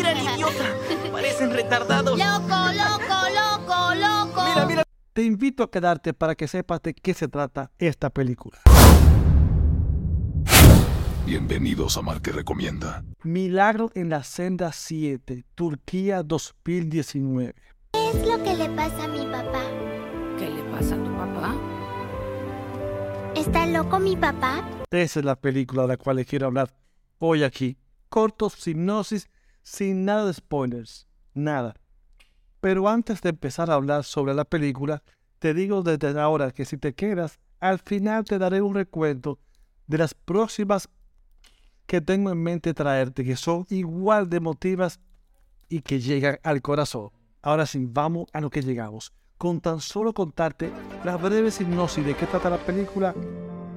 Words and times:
mira 0.00 0.12
el 0.12 0.34
idiota. 0.34 0.64
Parecen 1.12 1.50
retardados. 1.50 2.18
Loco, 2.18 2.48
loco, 2.48 3.16
loco, 3.34 3.94
loco. 3.94 4.42
Mira, 4.48 4.66
mira. 4.66 4.82
Te 5.12 5.22
invito 5.22 5.62
a 5.62 5.70
quedarte 5.70 6.14
para 6.14 6.34
que 6.34 6.48
sepas 6.48 6.80
de 6.82 6.94
qué 6.94 7.14
se 7.14 7.28
trata 7.28 7.70
esta 7.78 8.10
película. 8.10 8.58
Bienvenidos 11.26 11.96
a 11.96 12.02
Marque 12.02 12.32
Recomienda. 12.32 13.04
Milagro 13.22 13.90
en 13.94 14.08
la 14.08 14.24
senda 14.24 14.72
7, 14.72 15.44
Turquía 15.54 16.22
2019. 16.22 17.54
¿Qué 17.92 18.08
es 18.10 18.26
lo 18.26 18.42
que 18.42 18.54
le 18.54 18.68
pasa 18.70 19.04
a 19.04 19.08
mi 19.08 19.26
papá? 19.26 19.62
¿Qué 20.38 20.48
le 20.48 20.62
pasa 20.70 20.94
a 20.94 20.98
tu 20.98 21.16
papá? 21.16 21.54
¿Está 23.36 23.66
loco 23.66 24.00
mi 24.00 24.16
papá? 24.16 24.68
Esa 24.90 25.20
es 25.20 25.24
la 25.24 25.36
película 25.36 25.82
de 25.82 25.88
la 25.88 25.96
cual 25.98 26.16
les 26.16 26.26
quiero 26.26 26.46
hablar 26.46 26.74
hoy 27.18 27.44
aquí. 27.44 27.76
Corto, 28.08 28.50
hipnosis, 28.66 29.28
sin 29.70 30.04
nada 30.04 30.26
de 30.26 30.34
spoilers. 30.34 31.06
Nada. 31.32 31.76
Pero 32.60 32.88
antes 32.88 33.22
de 33.22 33.28
empezar 33.28 33.70
a 33.70 33.74
hablar 33.74 34.02
sobre 34.02 34.34
la 34.34 34.44
película, 34.44 35.02
te 35.38 35.54
digo 35.54 35.82
desde 35.82 36.20
ahora 36.20 36.50
que 36.50 36.64
si 36.64 36.76
te 36.76 36.92
quedas, 36.92 37.38
al 37.60 37.78
final 37.78 38.24
te 38.24 38.38
daré 38.38 38.60
un 38.62 38.74
recuento 38.74 39.38
de 39.86 39.98
las 39.98 40.12
próximas 40.12 40.88
que 41.86 42.00
tengo 42.00 42.30
en 42.30 42.42
mente 42.42 42.74
traerte, 42.74 43.24
que 43.24 43.36
son 43.36 43.64
igual 43.70 44.28
de 44.28 44.38
emotivas 44.38 44.98
y 45.68 45.82
que 45.82 46.00
llegan 46.00 46.40
al 46.42 46.62
corazón. 46.62 47.10
Ahora 47.40 47.64
sí, 47.64 47.86
vamos 47.88 48.26
a 48.32 48.40
lo 48.40 48.50
que 48.50 48.62
llegamos. 48.62 49.12
Con 49.38 49.60
tan 49.60 49.80
solo 49.80 50.12
contarte 50.12 50.70
la 51.04 51.16
breve 51.16 51.50
hipnosis 51.58 52.04
de 52.04 52.16
qué 52.16 52.26
trata 52.26 52.50
la 52.50 52.58
película, 52.58 53.14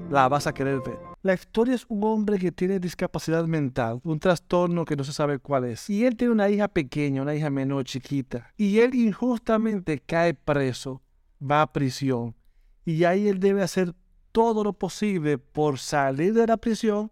la 0.09 0.27
vas 0.27 0.47
a 0.47 0.53
querer 0.53 0.79
ver. 0.81 1.12
La 1.23 1.33
historia 1.33 1.73
es 1.73 1.85
un 1.87 2.03
hombre 2.03 2.37
que 2.37 2.51
tiene 2.51 2.81
discapacidad 2.81 3.45
mental, 3.45 4.01
un 4.03 4.19
trastorno 4.19 4.83
que 4.83 4.97
no 4.97 5.05
se 5.05 5.13
sabe 5.13 5.39
cuál 5.39 5.63
es. 5.63 5.89
Y 5.89 6.05
él 6.05 6.17
tiene 6.17 6.33
una 6.33 6.49
hija 6.49 6.67
pequeña, 6.67 7.21
una 7.21 7.33
hija 7.33 7.49
menor, 7.49 7.85
chiquita. 7.85 8.51
Y 8.57 8.79
él 8.79 8.93
injustamente 8.93 9.99
cae 9.99 10.33
preso, 10.33 11.01
va 11.41 11.61
a 11.61 11.71
prisión. 11.71 12.35
Y 12.83 13.05
ahí 13.05 13.29
él 13.29 13.39
debe 13.39 13.61
hacer 13.61 13.95
todo 14.33 14.65
lo 14.65 14.73
posible 14.73 15.37
por 15.37 15.79
salir 15.79 16.33
de 16.33 16.45
la 16.45 16.57
prisión 16.57 17.09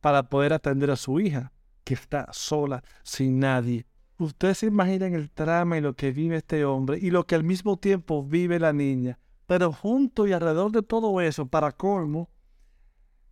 para 0.00 0.30
poder 0.30 0.54
atender 0.54 0.90
a 0.90 0.96
su 0.96 1.20
hija, 1.20 1.52
que 1.84 1.92
está 1.92 2.28
sola, 2.32 2.82
sin 3.02 3.40
nadie. 3.40 3.84
Ustedes 4.16 4.56
se 4.56 4.68
imaginan 4.68 5.12
el 5.12 5.30
trama 5.30 5.76
y 5.76 5.82
lo 5.82 5.94
que 5.94 6.12
vive 6.12 6.36
este 6.36 6.64
hombre 6.64 6.98
y 6.98 7.10
lo 7.10 7.26
que 7.26 7.34
al 7.34 7.44
mismo 7.44 7.76
tiempo 7.76 8.24
vive 8.24 8.58
la 8.58 8.72
niña. 8.72 9.18
Pero 9.44 9.70
junto 9.70 10.26
y 10.26 10.32
alrededor 10.32 10.72
de 10.72 10.80
todo 10.80 11.20
eso, 11.20 11.44
para 11.44 11.72
colmo, 11.72 12.30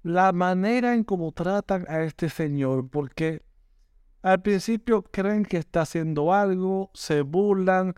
la 0.08 0.32
manera 0.32 0.94
en 0.94 1.04
cómo 1.04 1.32
tratan 1.32 1.84
a 1.86 2.00
este 2.00 2.30
señor, 2.30 2.88
porque 2.88 3.42
al 4.22 4.40
principio 4.40 5.02
creen 5.02 5.44
que 5.44 5.58
está 5.58 5.82
haciendo 5.82 6.32
algo, 6.32 6.90
se 6.94 7.20
burlan, 7.20 7.94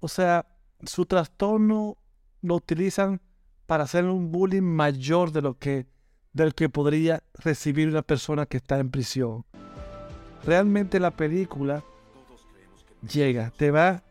o 0.00 0.08
sea, 0.08 0.44
su 0.84 1.06
trastorno 1.06 1.96
lo 2.42 2.56
utilizan 2.56 3.22
para 3.64 3.84
hacer 3.84 4.04
un 4.04 4.30
bullying 4.30 4.60
mayor 4.60 5.32
de 5.32 5.40
lo 5.40 5.58
que 5.58 5.86
del 6.34 6.54
que 6.54 6.68
podría 6.68 7.22
recibir 7.32 7.88
una 7.88 8.02
persona 8.02 8.44
que 8.44 8.58
está 8.58 8.78
en 8.78 8.90
prisión. 8.90 9.46
Realmente 10.44 11.00
la 11.00 11.10
película 11.10 11.82
llega, 13.10 13.50
te 13.56 13.70
va, 13.70 14.04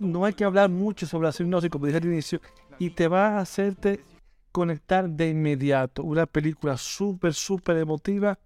no 0.00 0.24
hay 0.24 0.32
que 0.32 0.44
hablar 0.44 0.70
mucho 0.70 1.06
sobre 1.06 1.28
la 1.28 1.34
hipnosis, 1.38 1.70
como 1.70 1.86
dije 1.86 1.98
al 1.98 2.04
inicio, 2.04 2.40
y 2.80 2.90
te 2.90 3.06
va 3.06 3.38
a 3.38 3.40
hacerte 3.40 4.00
conectar 4.52 5.08
de 5.08 5.30
inmediato. 5.30 6.04
Una 6.04 6.26
película 6.26 6.76
súper, 6.76 7.34
súper 7.34 7.78
emotiva 7.78 8.38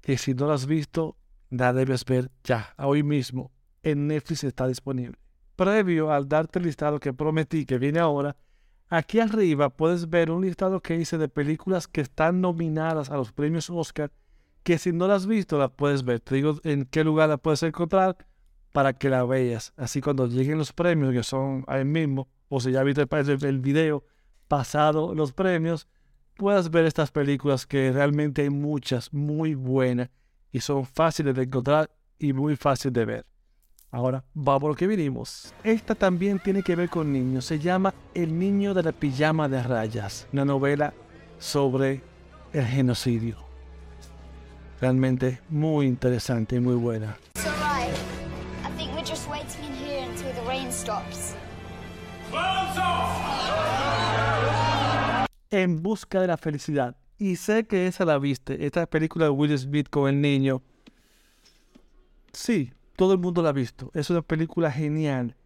que 0.00 0.16
si 0.16 0.34
no 0.34 0.46
la 0.46 0.54
has 0.54 0.66
visto, 0.66 1.16
la 1.50 1.72
debes 1.72 2.04
ver 2.04 2.30
ya, 2.44 2.74
hoy 2.78 3.02
mismo. 3.02 3.50
En 3.82 4.06
Netflix 4.06 4.44
está 4.44 4.66
disponible. 4.66 5.18
Previo 5.56 6.12
al 6.12 6.28
darte 6.28 6.58
el 6.58 6.66
listado 6.66 7.00
que 7.00 7.12
prometí 7.12 7.66
que 7.66 7.78
viene 7.78 7.98
ahora, 7.98 8.36
aquí 8.88 9.20
arriba 9.20 9.70
puedes 9.70 10.08
ver 10.08 10.30
un 10.30 10.42
listado 10.42 10.80
que 10.80 10.96
hice 10.96 11.18
de 11.18 11.28
películas 11.28 11.88
que 11.88 12.00
están 12.00 12.40
nominadas 12.40 13.10
a 13.10 13.16
los 13.16 13.32
premios 13.32 13.68
Oscar, 13.68 14.10
que 14.62 14.78
si 14.78 14.92
no 14.92 15.06
las 15.06 15.22
has 15.22 15.26
visto, 15.26 15.58
la 15.58 15.68
puedes 15.68 16.04
ver. 16.04 16.20
Te 16.20 16.36
digo 16.36 16.56
en 16.64 16.84
qué 16.84 17.04
lugar 17.04 17.28
la 17.28 17.36
puedes 17.38 17.62
encontrar 17.62 18.16
para 18.72 18.92
que 18.92 19.10
la 19.10 19.24
veas. 19.24 19.72
Así 19.76 20.00
cuando 20.00 20.26
lleguen 20.26 20.58
los 20.58 20.72
premios, 20.72 21.12
que 21.12 21.22
son 21.22 21.64
ahí 21.66 21.84
mismo, 21.84 22.28
o 22.48 22.60
si 22.60 22.72
ya 22.72 22.82
viste 22.82 23.06
el 23.46 23.60
video, 23.60 24.04
pasado 24.50 25.14
los 25.14 25.32
premios, 25.32 25.86
puedas 26.36 26.72
ver 26.72 26.84
estas 26.84 27.12
películas 27.12 27.66
que 27.66 27.92
realmente 27.92 28.42
hay 28.42 28.50
muchas 28.50 29.14
muy 29.14 29.54
buenas 29.54 30.10
y 30.50 30.58
son 30.58 30.84
fáciles 30.84 31.36
de 31.36 31.44
encontrar 31.44 31.88
y 32.18 32.32
muy 32.32 32.56
fáciles 32.56 32.92
de 32.92 33.04
ver. 33.04 33.26
Ahora, 33.92 34.24
vamos 34.34 34.64
a 34.64 34.68
lo 34.70 34.74
que 34.74 34.88
vinimos. 34.88 35.54
Esta 35.62 35.94
también 35.94 36.40
tiene 36.40 36.64
que 36.64 36.74
ver 36.74 36.88
con 36.88 37.12
niños. 37.12 37.44
Se 37.44 37.60
llama 37.60 37.94
El 38.12 38.36
niño 38.36 38.74
de 38.74 38.82
la 38.82 38.92
pijama 38.92 39.48
de 39.48 39.62
rayas, 39.62 40.26
una 40.32 40.44
novela 40.44 40.94
sobre 41.38 42.02
el 42.52 42.66
genocidio. 42.66 43.36
Realmente 44.80 45.40
muy 45.48 45.86
interesante 45.86 46.56
y 46.56 46.60
muy 46.60 46.74
buena. 46.74 47.16
En 55.50 55.82
busca 55.82 56.20
de 56.20 56.26
la 56.26 56.36
felicidad. 56.36 56.96
Y 57.18 57.36
sé 57.36 57.66
que 57.66 57.86
esa 57.86 58.04
la 58.04 58.18
viste, 58.18 58.64
esta 58.64 58.86
película 58.86 59.26
de 59.26 59.30
Will 59.30 59.58
Smith 59.58 59.88
con 59.90 60.08
el 60.08 60.20
niño. 60.20 60.62
Sí, 62.32 62.72
todo 62.96 63.12
el 63.12 63.18
mundo 63.18 63.42
la 63.42 63.50
ha 63.50 63.52
visto. 63.52 63.90
Es 63.94 64.10
una 64.10 64.22
película 64.22 64.70
genial. 64.70 65.36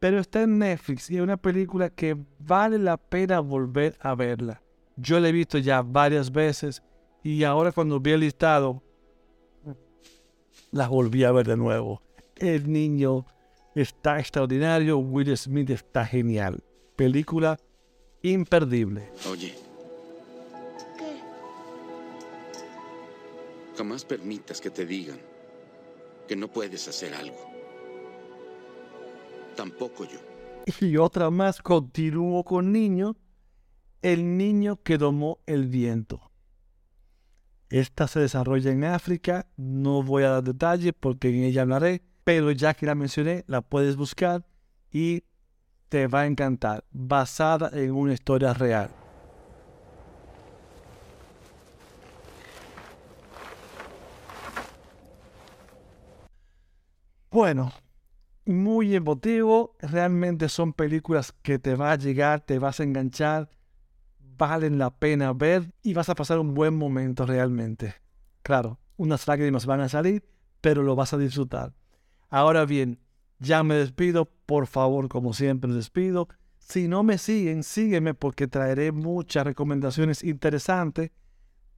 Pero 0.00 0.20
está 0.20 0.42
en 0.42 0.58
Netflix 0.58 1.10
y 1.10 1.16
es 1.16 1.22
una 1.22 1.36
película 1.36 1.88
que 1.88 2.16
vale 2.38 2.78
la 2.78 2.96
pena 2.96 3.40
volver 3.40 3.96
a 4.00 4.14
verla. 4.14 4.60
Yo 4.96 5.18
la 5.18 5.28
he 5.28 5.32
visto 5.32 5.58
ya 5.58 5.82
varias 5.82 6.30
veces 6.30 6.82
y 7.22 7.42
ahora 7.42 7.72
cuando 7.72 7.98
vi 8.00 8.10
el 8.10 8.20
listado, 8.20 8.82
la 10.70 10.88
volví 10.88 11.24
a 11.24 11.32
ver 11.32 11.46
de 11.46 11.56
nuevo. 11.56 12.02
El 12.36 12.70
niño 12.70 13.24
está 13.74 14.20
extraordinario, 14.20 14.98
Will 14.98 15.34
Smith 15.36 15.70
está 15.70 16.04
genial. 16.04 16.62
Película 16.96 17.58
imperdible. 18.32 19.10
Oye, 19.30 19.54
¿Qué? 20.98 21.20
jamás 23.76 24.04
permitas 24.04 24.60
que 24.60 24.70
te 24.70 24.86
digan 24.86 25.18
que 26.26 26.36
no 26.36 26.48
puedes 26.48 26.88
hacer 26.88 27.14
algo. 27.14 27.36
Tampoco 29.56 30.04
yo. 30.04 30.18
Y 30.80 30.96
otra 30.96 31.30
más, 31.30 31.60
continúo 31.60 32.42
con 32.44 32.72
niño, 32.72 33.16
el 34.00 34.38
niño 34.38 34.82
que 34.82 34.96
domó 34.96 35.38
el 35.46 35.66
viento. 35.66 36.30
Esta 37.68 38.08
se 38.08 38.20
desarrolla 38.20 38.70
en 38.70 38.84
África, 38.84 39.46
no 39.56 40.02
voy 40.02 40.22
a 40.22 40.30
dar 40.30 40.44
detalles 40.44 40.92
porque 40.98 41.28
en 41.28 41.44
ella 41.44 41.62
hablaré, 41.62 42.02
pero 42.22 42.50
ya 42.52 42.72
que 42.74 42.86
la 42.86 42.94
mencioné, 42.94 43.44
la 43.46 43.60
puedes 43.60 43.96
buscar 43.96 44.46
y 44.90 45.24
te 45.94 46.08
va 46.08 46.22
a 46.22 46.26
encantar, 46.26 46.82
basada 46.90 47.70
en 47.72 47.92
una 47.92 48.14
historia 48.14 48.52
real. 48.52 48.90
Bueno, 57.30 57.70
muy 58.44 58.96
emotivo. 58.96 59.76
Realmente 59.78 60.48
son 60.48 60.72
películas 60.72 61.32
que 61.42 61.60
te 61.60 61.76
va 61.76 61.92
a 61.92 61.96
llegar, 61.96 62.40
te 62.40 62.58
vas 62.58 62.80
a 62.80 62.82
enganchar, 62.82 63.48
valen 64.18 64.76
la 64.76 64.90
pena 64.90 65.32
ver 65.32 65.72
y 65.84 65.94
vas 65.94 66.08
a 66.08 66.16
pasar 66.16 66.40
un 66.40 66.54
buen 66.54 66.76
momento 66.76 67.24
realmente. 67.24 67.94
Claro, 68.42 68.80
unas 68.96 69.28
lágrimas 69.28 69.64
van 69.64 69.82
a 69.82 69.88
salir, 69.88 70.24
pero 70.60 70.82
lo 70.82 70.96
vas 70.96 71.12
a 71.12 71.18
disfrutar. 71.18 71.72
Ahora 72.30 72.64
bien, 72.64 72.98
ya 73.38 73.62
me 73.62 73.74
despido, 73.74 74.30
por 74.46 74.66
favor, 74.66 75.08
como 75.08 75.32
siempre 75.32 75.72
despido. 75.72 76.28
Si 76.58 76.88
no 76.88 77.02
me 77.02 77.18
siguen, 77.18 77.62
sígueme 77.62 78.14
porque 78.14 78.46
traeré 78.46 78.92
muchas 78.92 79.44
recomendaciones 79.44 80.22
interesantes. 80.22 81.10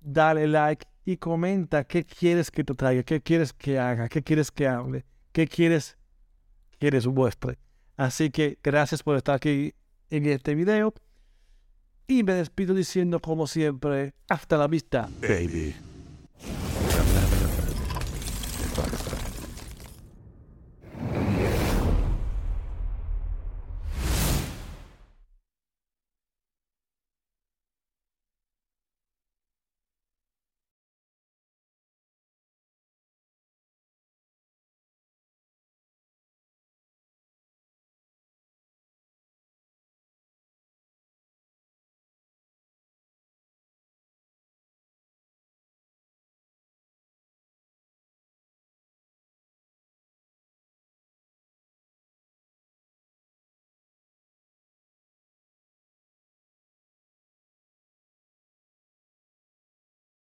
Dale 0.01 0.47
like 0.47 0.87
y 1.05 1.17
comenta 1.17 1.85
qué 1.85 2.05
quieres 2.05 2.51
que 2.51 2.63
te 2.63 2.75
traiga, 2.75 3.03
qué 3.03 3.21
quieres 3.21 3.53
que 3.53 3.79
haga, 3.79 4.09
qué 4.09 4.23
quieres 4.23 4.51
que 4.51 4.69
hable, 4.69 5.05
qué 5.33 5.47
quieres 5.49 5.97
quieres 6.79 7.07
muestre. 7.07 7.59
Así 7.97 8.31
que 8.31 8.59
gracias 8.63 9.03
por 9.03 9.17
estar 9.17 9.37
aquí 9.37 9.75
en 10.11 10.27
este 10.27 10.55
video. 10.55 10.95
Y 12.07 12.23
me 12.23 12.35
despido 12.35 12.75
diciendo 12.75 13.21
como 13.21 13.47
siempre, 13.47 14.15
hasta 14.29 14.57
la 14.57 14.69
vista. 14.69 15.09
Baby. 15.21 15.75